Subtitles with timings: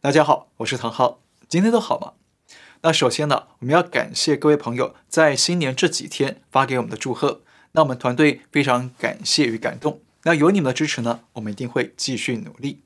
[0.00, 2.12] 大家好，我是唐浩，今天都好吗？
[2.82, 7.40] 那首先呢，我们要感谢各位朋友在新年这几天发给我们的祝贺，
[7.72, 10.00] 那我们团队非常感谢与感动。
[10.22, 12.82] 那有你们的支持呢，我们一定会继续努力。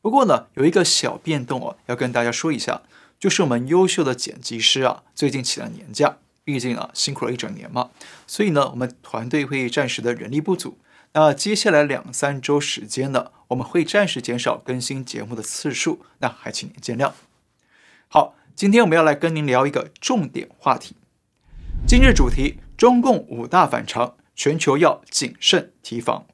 [0.00, 2.82] 不过呢，有一个小变动哦，要跟大家说一下，
[3.20, 7.90] 就是我们优秀的剪辑师啊，最近请了年假，毕竟啊辛苦了一整年嘛，
[8.26, 10.78] 所以呢，我们团队会暂时的人力不足。
[11.12, 17.12] 那接下来两三周时间呢，我们会暂时减少更新节目的次数，那还请您见谅。
[18.08, 18.34] 好。
[18.58, 20.96] 今天我们要来跟您聊一个重点话题。
[21.86, 26.26] 今日主题：中共五大反常，全球要谨慎提防。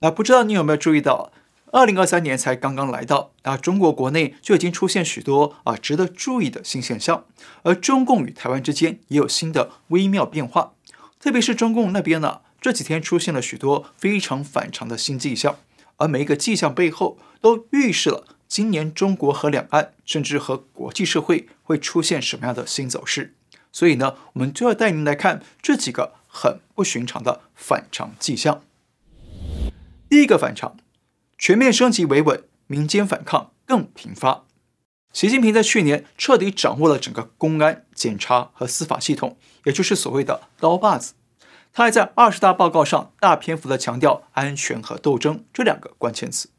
[0.00, 1.32] 那不知道你有没有注意到，
[1.72, 7.24] 二零二三年才刚刚来到，那中国国内就已经出现许多啊值得注意的新现象，
[7.62, 10.74] 而中共与台湾之间也有新的微妙变化。
[11.18, 15.56] 特别是中共那边呢，这几天出现了许多非常反常的新迹象，
[16.00, 18.26] 而每一个迹象背后都预示了。
[18.48, 23.36] 今年中国和两岸，甚至和国际社会会出现什么样的新走势？
[23.70, 28.64] 所以呢，我们就要带您来看这几个很不寻常的反常迹象。
[30.08, 30.76] 第一个反常，
[31.38, 34.46] 全面升级维稳，民间反抗更频发。
[35.12, 41.14] 习近平在去年彻底掌握了整个公安、检察和司法系统，也就是所谓的刀把子。
[41.72, 46.50] 他还在二十大报告上大篇幅地强调安全和斗争这两个关键词。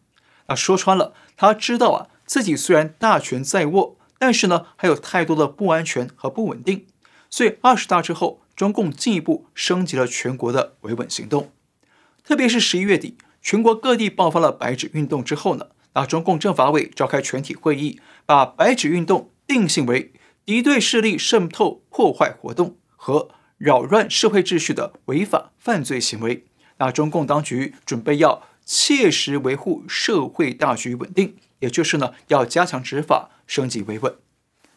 [0.48, 6.86] 那说穿了，他知道啊，自己虽然大权在握，但是呢，还有太多的不安全和不稳定。
[7.30, 11.52] 所以二十大之后，中共进一步升级了全国的维稳行动。
[12.24, 20.14] 特别是十一月底，全国各地爆发了白纸运动之后呢，那中共政法委召开全体会议，把白纸运动定性为
[20.46, 23.30] 敌对势力渗透破坏活动和
[23.62, 26.46] 扰乱社会秩序的违法犯罪行为。
[26.78, 28.44] 那中共当局准备要。
[28.64, 34.16] 切实维护社会大局稳定，也就是呢，要加强执法，升级维稳。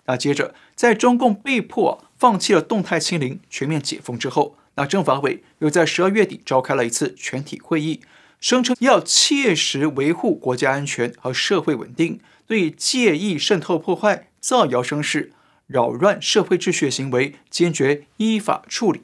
[0.07, 8.01] 那接着，在中共被迫放弃了动态清零、全面解封之后，那政法委又在十二月底召开了一次全体会议，
[8.41, 15.34] 声称要切实维护国家安全和社会稳定，对介意渗透破坏、造谣生事、
[15.67, 19.03] 扰乱社会秩序行为坚决依法处理。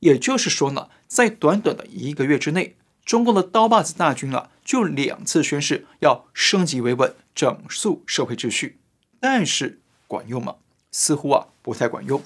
[0.00, 2.76] 也就是说呢，在短短的一个月之内。
[3.04, 8.78] 中共的刀把子大军啊，就两次宣誓要升级维稳、整肃社会秩序，
[9.18, 10.56] 但是管用吗？
[10.92, 12.22] 似乎啊不太管用。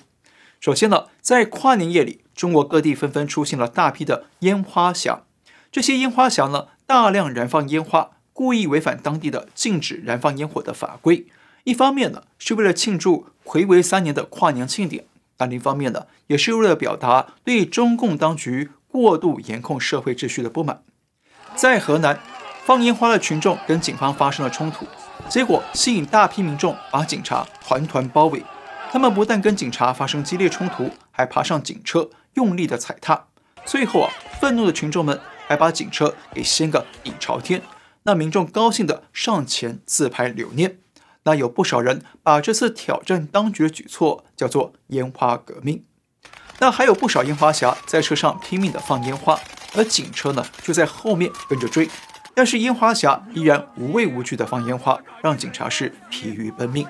[0.60, 5.22] 首先呢，在跨年夜里，中国各地纷纷出现了大批的烟花侠，
[5.72, 11.26] 这些烟花侠呢，大量燃放烟花，故意违反当地的禁止燃放烟火的法规。
[11.64, 15.04] 一方面呢，是为了庆祝睽违三年的跨年庆典；
[15.36, 18.70] 但另一方面呢，也是为了表达对中共当局。
[18.94, 20.84] 过度严控社会秩序的不满，
[21.56, 22.20] 在河南
[22.64, 24.86] 放烟花的群众跟警方发生了冲突，
[25.28, 28.40] 结果吸引大批民众把警察团团包围。
[28.92, 33.24] 他们不但跟警察发生激烈冲突，还爬上警车用力的踩踏。
[33.64, 37.62] 最后啊，愤怒的群众们还把警车给掀个底朝天。
[38.04, 40.78] 那民众高兴的上前自拍留念。
[41.24, 45.84] 那有不少人把这次挑战当局的举措叫做烟花革命。
[46.60, 49.38] 那还有不少烟花侠在车上拼命的放烟花，
[49.74, 51.90] 而警车呢就在后面跟着追，
[52.34, 56.86] 但是烟花侠依然无畏无惧的放烟花，让警察是疲于奔命。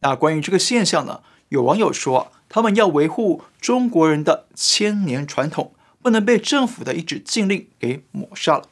[0.00, 8.64] 那关于这个现象呢，有网友说，他们要维护中国人的千年传统，不能被政府的一纸禁令给抹杀了。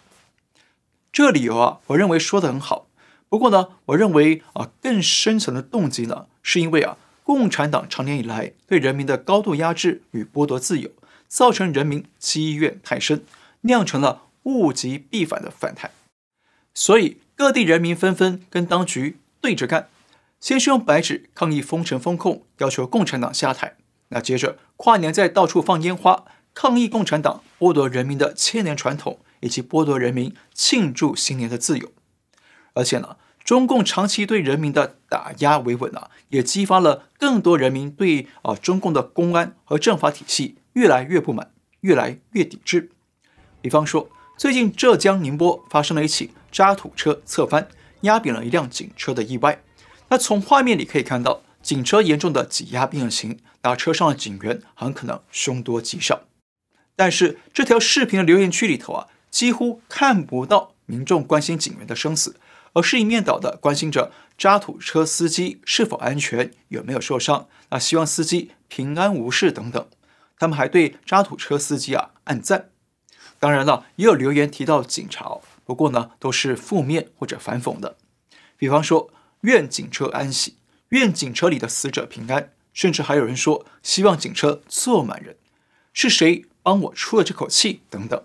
[1.10, 2.87] 这理由啊，我认为说得很好。
[3.28, 6.96] 不过呢，我认为啊，更深层的动机呢，是因为啊。
[7.22, 10.90] 共产党长年以来对人民的高度压制与剥夺自由，
[11.28, 13.22] 造成人民积怨太深，
[13.60, 15.90] 酿成了物极必反的反弹。
[16.72, 19.90] 所以各地人民纷纷跟当局对着干，
[20.40, 23.74] 先是用白纸抗议封城封控，要求共产党下台；
[24.08, 26.24] 那接着跨年在到处放烟花，
[26.54, 31.92] 抗议共产党剥夺人民的千年传统，以及剥夺人民庆祝新年的自由。
[32.78, 42.92] 而且呢，中共长期对人民的打压维稳啊，也激发了更多人民对啊中共的公安和政法体系越来越不满，越来越抵制。
[43.60, 47.66] 比方说，最近浙江宁波发生了一起渣土车侧翻
[48.02, 49.60] 压扁了一辆警车的意外。
[50.10, 56.20] 那从画面里可以看到，警车严重的挤压变形，那车上的警员很可能凶多吉少。
[56.94, 62.36] 但是这条视频的留言区里头啊，几乎看不到民众关心警员的生死。
[62.78, 69.88] 而是一面倒的关心着渣土车司机是否安全，有没有受伤，啊，希望司机平安无事等等。
[70.38, 72.70] 他们还对渣土车司机啊按赞。
[73.40, 77.96] 当然了，也有留言提到警察，不过呢都是负面或者反讽的。
[78.56, 79.10] 比方说，
[79.40, 80.58] 愿警车安息，
[80.90, 85.36] 愿警车里的死者平安，甚至还有人说希望警车坐满人，
[85.92, 88.22] 是谁帮我出了这口气等等。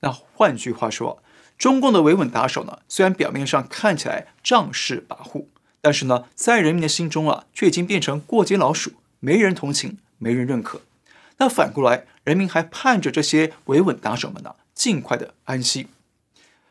[0.00, 1.22] 那换句话说，
[1.62, 5.44] 中共的维稳打手呢，虽然表面上看起来仗势跋扈，
[5.80, 10.80] 但是呢，在人民的心中啊，却已经变成过街老鼠，没人同情，没人认可。
[11.36, 15.86] 那反过来，人民还盼着这些维稳打手们呢，尽快的安息。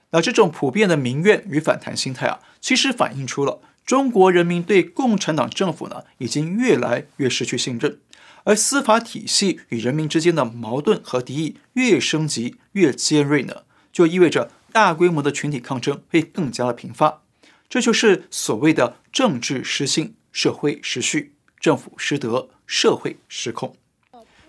[0.10, 7.98] 那这种普遍的民怨与反弹心态啊，其实反映出了中国人民对共产党政府呢，已经越来越失去信任，
[8.44, 17.22] 而司法体系与人民之间的矛盾和敌意越升级越尖锐呢，就意味着大规模的群体抗争会更加的频发。
[17.70, 23.76] 这就是所谓的政治失信、社会失序、政府失德、社会失控。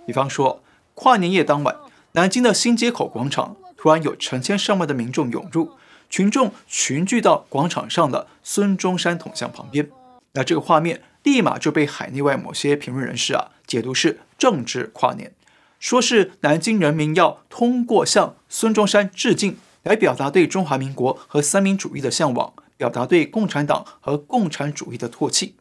[0.06, 0.62] 比方说，
[0.94, 1.76] 跨年夜当晚，
[2.12, 3.56] 南京的新街口广场。
[3.74, 5.72] 突然有成千上万的民众涌入，
[6.08, 9.90] 群众群聚到广场上的孙中山铜像旁边。
[10.34, 15.32] 那这个画面立马就被海内外某些评论人士啊解读是政治跨年，
[15.80, 25.56] 说是南京人民要通过向孙中山致敬来表达对中华民国和三民主义的向往，表达对共产党和共产主义的唾弃。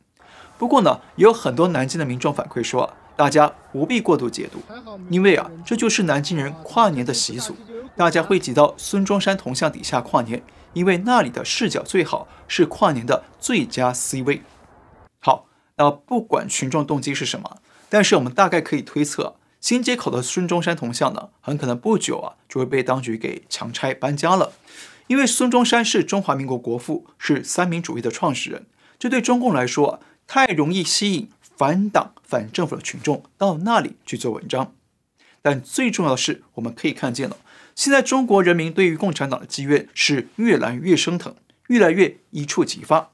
[0.58, 4.62] 不过呢，也有很多南京的民众反馈说，大家不必过度解读，
[5.10, 7.56] 因为啊，这就是南京人跨年的习俗。
[7.96, 10.42] 大家会挤到孙中山铜像底下跨年，
[10.74, 14.44] 因为那里的视角最好，是跨年的最佳 C 位。
[15.20, 17.58] 好，那不管群众动机是什么，
[17.90, 24.54] 但是我们大概可以推测，新街口的孙中山铜像呢，很可能不久啊就会被当局给强拆搬家了，
[25.06, 28.66] 因为孙中山是中华民国国父，是三民主义的创始人，
[28.98, 34.74] 这对中共来说太容易吸引反党反政府的群众到那里去做文章。
[35.44, 37.38] 但最重要的是，我们可以看见了。
[37.76, 41.36] 现在中国人民对于共产党的积怨是越来越升腾，
[41.68, 43.12] 越来越一触即发。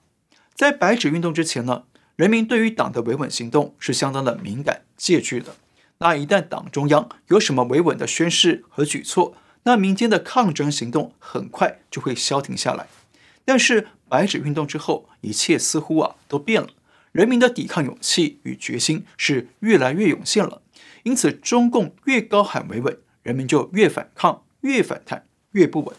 [0.55, 1.83] 在白纸运动之前呢，
[2.15, 5.55] 人民对于党的维稳行动是相当的敏感戒惧的。
[5.99, 12.87] 那一旦党中央有什么维稳的宣示和举措，那民间的抗争行动很快就会消停下来。
[13.45, 16.69] 但是白纸运动之后，一切似乎啊都变了，
[17.11, 20.61] 人民的抵抗勇气与决心是越来越涌现了。
[21.03, 24.43] 因此，中共越高喊维稳，人民就越反抗。
[24.61, 25.95] 越反弹越不稳。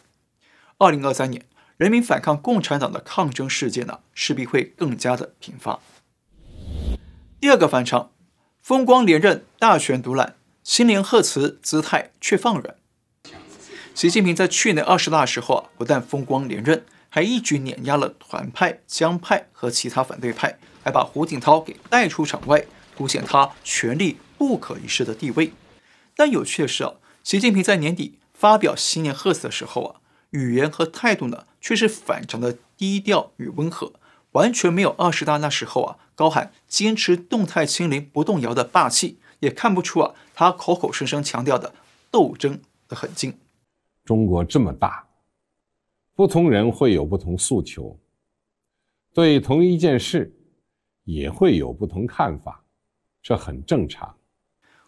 [0.78, 1.46] 二零二三年，
[1.76, 5.80] 人民反抗共产党的抗争事件呢，势必会更加的频发。
[7.40, 8.10] 第二个反常，
[8.68, 12.76] 风光连任，大权独揽，新年贺词姿态却放软。
[13.94, 25.54] 习近平在去年二十大时候啊，不但风光连任，还一举碾压了团派、江派和其他反对派，还把胡锦涛给带出场外，凸显他权力不可一世的地位。
[26.14, 26.92] 但有趣的是啊，
[27.24, 28.18] 习近平在年底。
[28.34, 30.00] 发表新年贺词的时候啊，
[30.32, 33.94] 语言和态度呢却是反常的低调与温和，
[34.38, 41.74] 完全没有二十大那时候啊高喊坚持动态清零不动摇的霸气，也看不出啊他口口声声强调的
[42.10, 43.38] 斗争的狠劲。
[44.04, 45.08] 中国这么大，
[46.14, 47.98] 不同人会有不同诉求，
[49.12, 50.34] 对同一件事
[51.04, 52.64] 也会有不同看法，
[53.22, 54.14] 这很正常。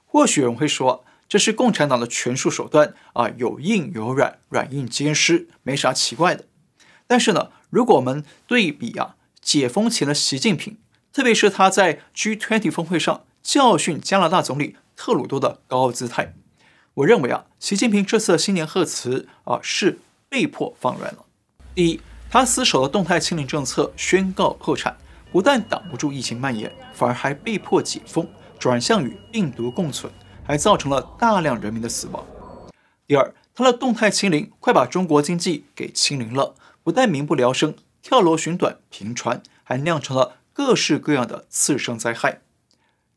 [0.04, 1.04] 或许有人会说。
[1.30, 6.46] 这是共产党的权术手段啊，有硬有软，软硬兼施，没啥奇怪的。
[7.06, 10.78] 但是呢，如果我们对比啊，解封前的习近平，
[11.12, 16.34] 特别是他在 G20 峰会上教训加拿大总理特鲁多的高傲姿态，
[16.94, 21.24] 我认为啊，习近平这次新年贺词啊是被迫放软了。
[21.74, 24.96] 第一，他死守的动态清零政策宣告破产，
[25.32, 28.28] 不但挡不住疫情蔓延，反而还被迫解封，
[28.58, 30.12] 转向与病毒共存。
[30.42, 32.26] 还造成了大量人民的死亡。
[33.06, 42.40] 第二，他的动态清零快把中国经济给清零了，不但民不聊生，跳楼寻短频传，还酿成了各式各样的次生灾害。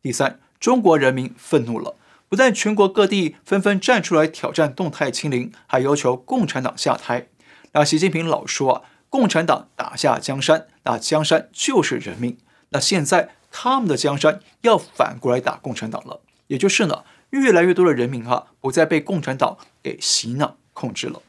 [0.01, 1.95] 第三，中国人民愤怒了，
[2.27, 7.27] 不但全国各地纷纷站出来挑战动态清零，还要求共产党下台。
[7.71, 12.37] 那习近平老说啊，共产党打下江山，那江山就是人民。
[12.69, 17.03] 那现在他们的江山要反过来打共产党了，也就是呢。
[17.29, 21.23] 越来越多的人民啊，不再被共产党给洗脑控制了。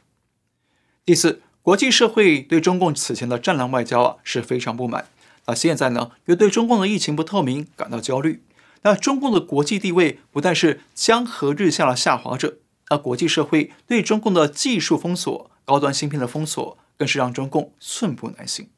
[1.03, 5.07] 第四，国际社会对中共此前的战狼外交啊是非常不满。
[5.47, 8.43] 那现在呢，又对中共的疫情不透明感到焦虑。
[8.83, 12.59] 那中共的国际地位不但是江河日下的下滑者，
[12.91, 18.69] 那国际社会对中共的技术封锁、高端芯片的封锁，更是让中共寸步难行。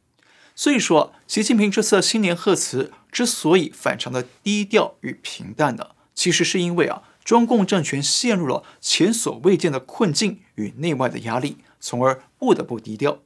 [0.54, 7.02] 所以说，习近平这次新年贺词之所以反常的低调与平淡呢，其实是因为啊。
[7.24, 13.22] 中共政权陷入了前所未见的困境与内外的压力，从而不得不低调。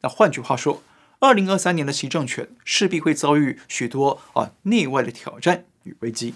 [0.00, 0.82] 那换句话说，
[1.20, 6.34] 二零二三年的习政权势必会遭遇许多啊内外的挑战与危机。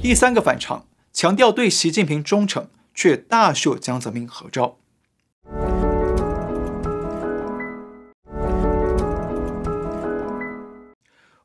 [0.00, 4.76] 第三个反常，强调对习近平忠诚，却大秀江泽民合照。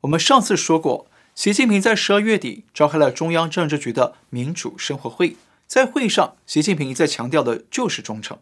[0.02, 8.38] 我们上次说过，习近平在十二月底召开了中央政治局的民主生活会，在会上，习近平一再强调的就是忠诚，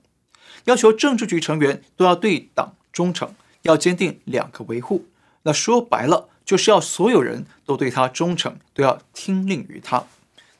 [0.69, 5.07] 要求政治局成员都要对党忠诚，要坚定两个维护。
[5.45, 10.05] 那说白了，就是要所有人都对他忠诚，都要听令于他。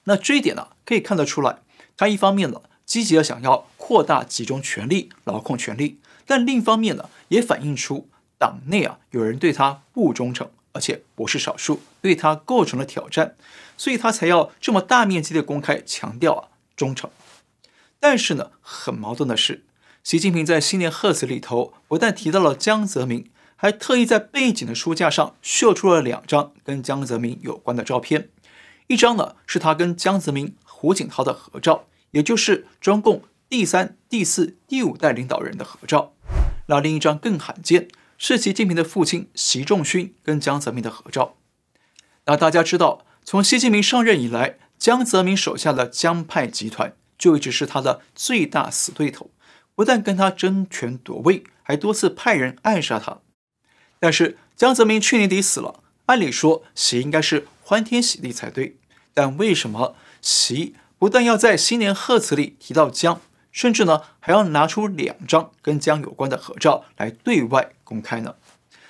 [0.05, 1.59] 那这一点呢，可以看得出来，
[1.95, 10.51] 他一方面呢积极的想要扩大集中权力、牢控权力，但另一方面呢，也反映出党内啊有人对他不忠诚。
[10.73, 13.35] 而且不是少数，对他构成了挑战，
[13.77, 17.11] 所以他才要这么大面积的公开强调啊忠诚。
[17.99, 19.65] 但是呢，很矛盾的是，
[20.03, 28.31] 习近平在新年贺词里头不但提到了江泽民，还特意在背景的书架上秀出了两张跟江泽民有关的照片。
[28.87, 36.15] 一张呢是他跟江泽民、胡锦涛的合照，也就是中共第三、第四、第五代领导人的合照。
[36.67, 37.89] 那另一张更罕见。
[38.21, 41.37] 是习近平的父亲习仲勋跟江泽民的合照。
[42.27, 49.31] 那大家知道，从习近平上任以来，江泽民手下的江派集团就一直是他的最大死对头，
[49.79, 53.21] 不但跟他争权夺位，还多次派人暗杀他。
[54.01, 58.75] 但是江泽民去年底死了，按理说习应该是欢天喜地才对，
[59.15, 63.21] 但为什么习不但要在新年贺词里提到江？
[63.53, 68.35] 甚至呢，还要拿出两张跟江有关的合照来对外公开呢。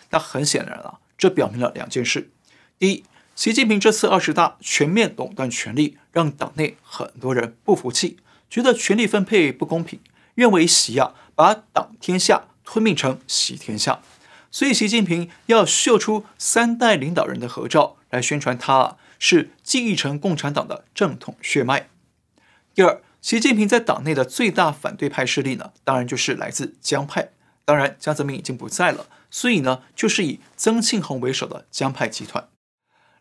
[0.08, 2.30] 那很显然啊，这表明了两件事：
[2.78, 3.04] 第一，
[3.34, 8.16] 习近平这次二十大全面垄断权力，让党内很多人不服气，
[8.48, 10.00] 觉得权力分配不公平，
[10.38, 14.00] 认为习啊把党天下吞并成习天下，
[14.52, 21.88] 所以习近平要秀出三代领导人的合照来宣传他啊是继承共产党的正统血脉。
[22.72, 23.02] 第二。
[23.20, 27.30] 习近平在党内的最大反对派势力呢，当然就是来自江派。
[27.64, 32.48] 当然，江泽民已经不在了，所以呢，就是以曾庆红为首的江派集团。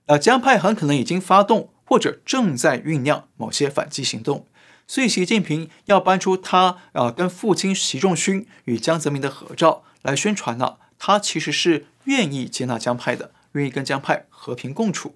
[0.05, 4.45] 那江派很可能已经发动或者正在酝酿某些反击行动，
[4.88, 15.15] 所以习近平要搬出他啊、跟父亲习仲勋与江泽民的合照来宣传呢，他其实是愿意接纳江派的，愿意跟江派和平共处。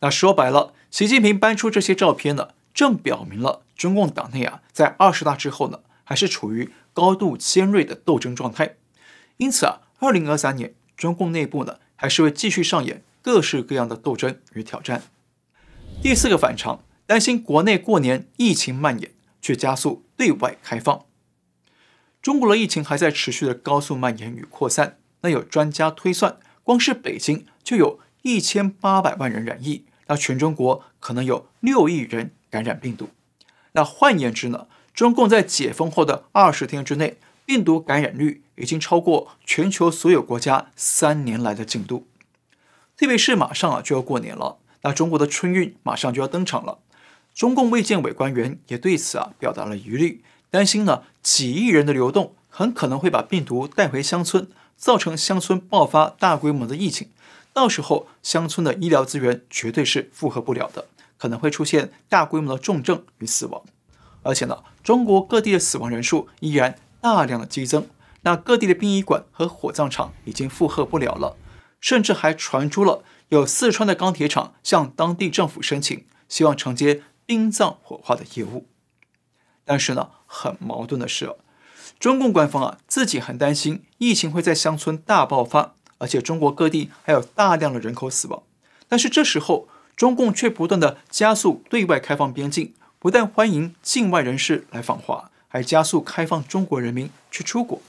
[0.00, 3.62] 那说白了，习近平搬出这些照片呢，正表明了。
[3.76, 8.76] 中共党内啊，在二十大之后呢，还是处于高度尖锐的斗争状态。
[9.36, 15.02] 因此啊，二零二三年中共内部呢，还是会继续上演各式各样的斗争与挑战。
[16.00, 21.04] 第四个反常，担心国内过年疫情蔓延，却加速对外开放。
[22.20, 24.98] 中国的疫情还在持续的高速蔓延与扩散。
[25.22, 33.10] 那有专家推算，光是北京就有一千八百万人染疫，那全中国可能有六亿人感染病毒。
[33.72, 42.08] 那换言之呢，中共在解封后的二十天之内，病毒感染率已经超过全球所有国家三年来的进度。
[42.96, 46.78] 特别是马上啊就要过年了，那中国的春运马上就要登场了。
[47.34, 57.08] 中共卫健委官员也对此啊表达了疑虑，担心呢几亿人的流动很可能会把病毒带回乡村，造成乡村爆发大规模的疫情。
[57.52, 60.86] 到时候乡村的医疗资源绝对是负荷不了的。
[61.18, 63.62] 可能会出现大规模的重症与死亡，
[64.24, 67.86] 而且呢，中国各地的死亡人数依然大量的激增。
[68.22, 71.36] 那各地的殡仪馆和火葬场已经负荷不了了，
[71.80, 78.66] 甚至还传出了有四川的钢铁厂向当地政府申请，希望承接殡葬火化的业务。
[79.64, 81.34] 但是呢，很矛盾的是，
[81.98, 88.42] 中共官方啊自己很担心疫情会在乡村大爆发，而且中国各地还有大量的人口死亡。
[88.88, 97.80] 但是这时候，中共却不断地加速对外开放边境，不但欢迎境外人士来访华，还加速开放中国人民去出国，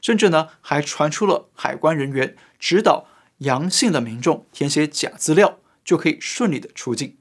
[0.00, 3.06] 甚至呢还传出了海关人员指导
[3.38, 7.16] 阳性的民众填写假资料就可以顺利的出境。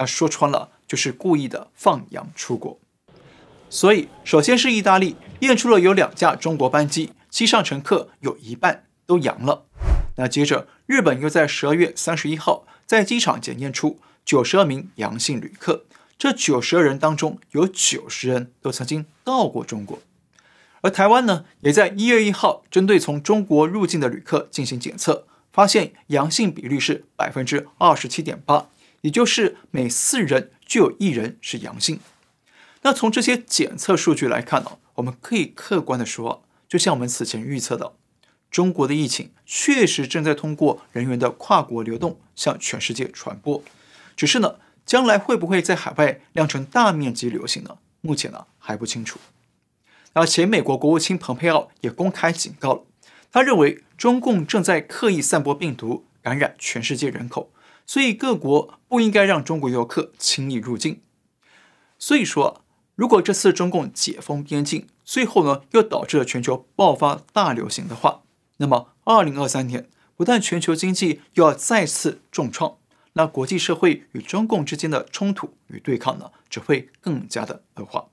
[0.00, 2.80] 那说穿了就是故意的放羊出国。
[3.68, 9.66] 所以，首先是意大利验出了有两架中国班机机上乘客有一半都阳了。
[10.16, 12.66] 那接着，日本又在十二月三十一号。
[12.86, 15.84] 在机场检验出九十二名阳性旅客，
[16.18, 20.00] 这九十二人当中有九十人都曾经到过中国，
[20.80, 28.66] 而台湾呢，也在一月一号针对从中国入境的旅客进行检测，发现阳性比率是百分之二十七点八，
[29.02, 32.00] 也就是每四人就有一人是阳性。
[32.82, 37.92] 那从这些检测数据来看呢，我们可以客观的说，就像我们此前预测的，
[38.50, 43.62] 中国的疫情确实正在通过人员的跨国流动向全世界传播，
[44.16, 47.78] 只是呢，将来会不会在海外酿成大面积流行呢？
[48.00, 49.20] 目前呢还不清楚。
[50.12, 52.82] 而且美国国务卿蓬佩奥也公开警告了，
[53.30, 57.52] 他认为中共正在刻意散播病毒，感染全世界人口，
[57.90, 61.02] 所以各国不应该让中国游客轻易入境。
[61.98, 62.62] 所以说，
[62.94, 68.22] 如果这次中共解封边境，最后呢又导致了全球爆发大流行的话，
[68.58, 72.76] 那么二零二三年不但全球经济又要再次重创，
[73.14, 78.10] 那国际社会与中共之间的冲突与对抗呢，只会更加的恶化。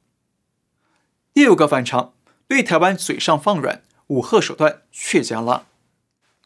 [1.36, 2.16] 第五个反常，
[2.48, 5.68] 对台湾嘴上放软，武吓手段却加辣。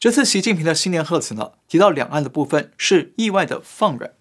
[0.02, 4.14] 这次习近平的新年贺词呢，提到两岸的部分是意外的放软。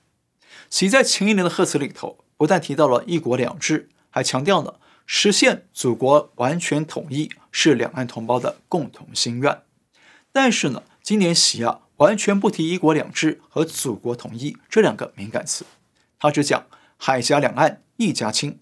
[0.69, 9.63] 习在前一年的贺词里头，不但提到了一国两制，还强调了实现祖国完全统一是两岸同胞的共同心愿。
[10.31, 15.65] 但是呢，今年习啊完全不提一国两制和祖国统一这两个敏感词，
[16.19, 18.59] 他只讲海峡两岸一家亲。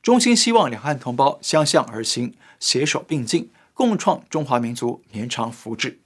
[0.00, 5.96] 衷心希望两岸同胞相向而行，携手并进，共创中华民族绵长福祉。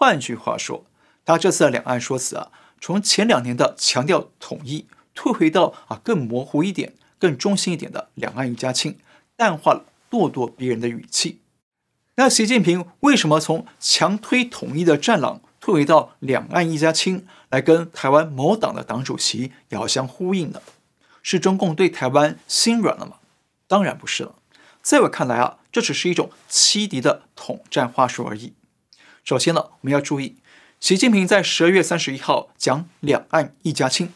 [0.00, 0.86] 换句话说，
[1.26, 8.98] 他这次的两岸说辞啊，从前两年的强调统一，退回到啊更模糊一点、更中性一点的两岸一家亲，
[9.36, 11.42] 淡化了咄咄逼人的语气。
[12.14, 20.62] 那习近平为什么从强推统一的战狼，退回到两岸一家亲，来跟台湾某党的党主席遥相呼应呢？
[21.22, 23.16] 是中共对台湾心软了吗？
[23.68, 24.36] 当然不是了。
[24.80, 28.54] 在我看来啊，这只是一种欺敌的统战话术而已。
[29.24, 30.36] 首先呢，我们要注意，
[30.80, 34.12] 习近平在十二月三十一号讲“两岸一家亲”，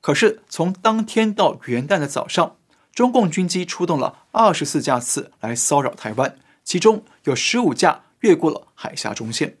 [0.00, 2.56] 可是从当天到元旦的早上，
[2.94, 9.58] 中共军机出动了二十四架次来骚扰台湾，其中有十五架越过了海峡中线。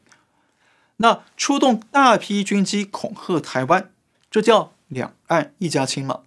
[0.98, 3.90] 那出动大批军机恐吓台湾，
[4.30, 6.20] 这叫“两岸一家亲”吗？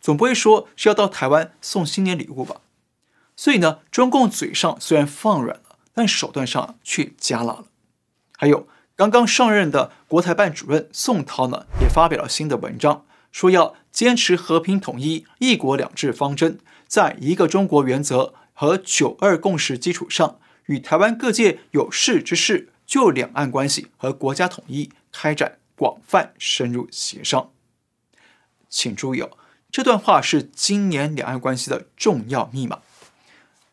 [0.00, 2.60] 总不会说是要到台湾送新年礼物吧？
[3.34, 7.64] 所以呢，中共嘴上虽然放软了，但手段上却加辣了。
[8.36, 27.50] 还有刚刚上任的国台办主任宋涛呢，也发表了新的文章，说要坚持和平统一、一国两制方针，在一个中国原则和九二共识基础上，与台湾各界有识之士就两岸关系和国家统一开展广泛深入协商。
[28.68, 29.30] 请注意哦。
[29.72, 32.78] 这段话是今年两岸关系的重要密码。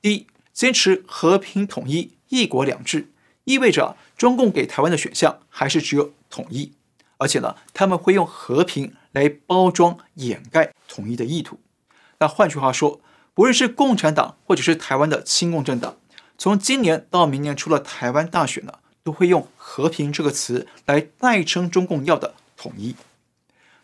[0.02, 3.12] 第一，坚持和平统一、一国两制，
[3.45, 6.73] 意味着中共给台湾的选项还是只有统一，
[7.17, 11.60] 而且呢，他们会用和平来包装掩盖统一的意图。
[12.19, 13.01] 那换句话说，
[13.34, 15.97] 不论是共产党或者是台湾的亲共政党，
[16.38, 22.95] 从今年到明年出了台湾大选呢，都会用和平这个词来代称中共要的统一。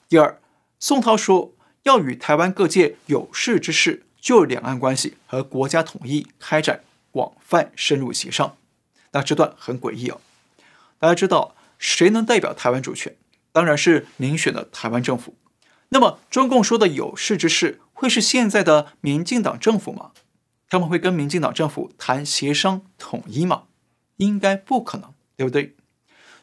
[0.08, 0.40] 第二，
[0.80, 1.54] 宋涛说。
[1.84, 8.58] 要与台湾各界有识之士就两岸关系和国家统一开展广泛深入协商，
[9.12, 10.20] 那这段很诡异哦。
[11.00, 13.16] 大家知道谁能代表台湾主权？
[13.52, 15.36] 当然是民选的台湾政府。
[15.90, 20.12] 那么中共说的有识之士会是现在的民进党政府吗？
[20.70, 23.64] 他们会跟民进党政府谈协商统一吗？
[24.18, 25.76] 应该不可能，对不对？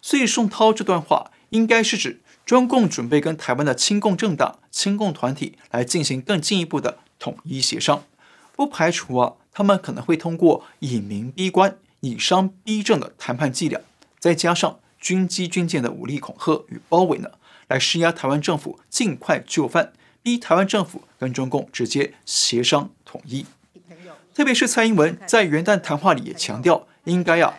[0.03, 2.21] 所以宋涛这段话应该是指。
[2.45, 8.05] 中共准备跟台湾的亲共政党、亲共团体来进行更进一步的统一协商，
[8.55, 11.77] 不排除啊，他们可能会通过以民逼官、
[12.07, 13.81] 以商逼政的谈判伎俩，
[14.21, 17.31] 再加上军机军舰的武力恐吓与包围呢，
[17.67, 19.93] 来施压台湾政府尽快就范，
[20.23, 23.45] 逼台湾政府跟中共直接协商统一。
[24.33, 27.55] 特别是蔡英文在元旦谈话里也强调，应该啊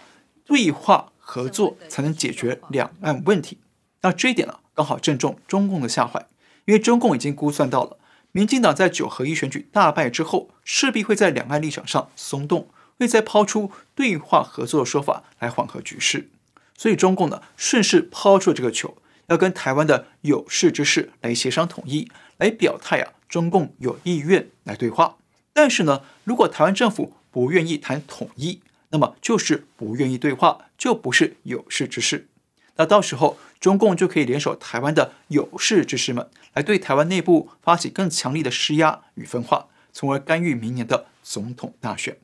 [0.46, 3.58] 对话合作才能解决两岸问题。
[4.02, 4.60] 那这一点呢？
[4.74, 6.28] 刚好正中中共的下怀，
[6.66, 7.98] 因为中共已经估算到了，
[8.32, 16.30] 民进党在九合一选举大败之后，势必会在两岸立场上松动，会再抛出对话合作的说法来缓和局势。
[16.76, 25.18] 所以中共呢，顺势抛出了这个球，要跟台湾的有识之士来协商统一，来表态啊，中共有意愿来对话。
[25.54, 32.28] 但是呢，如果台湾政府不愿意谈统一，那么就是不愿意对话，就不是有识之士。
[32.76, 42.18] 那到时候，中共就可以联手台湾的有识之士们，来对台湾内部发起更强力的施压与分化，从而干预明年的总统大选。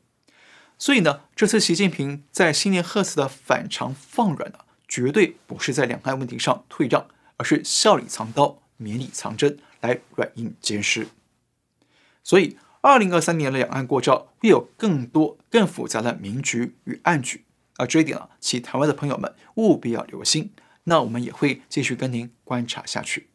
[0.78, 7.08] 所以呢，这次习近平在新年贺词的反常放软呢，绝对不是在两岸问题上退让，
[7.38, 11.08] 而是笑里藏刀，绵里藏针，来软硬兼施。
[12.24, 17.46] 所以，二零二三年的两岸过招会有更多更复杂的明局与暗局。
[17.78, 20.52] 啊，这一点啊，其台湾的朋友们务必要留心。
[20.84, 23.30] 那我们也会继续跟您观察下去。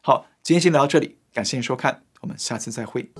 [0.00, 3.10] 好，今天先聊到这里，感谢您收看，我们下次再会。